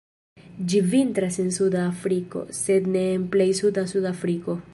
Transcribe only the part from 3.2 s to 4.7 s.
plej suda Sudafriko.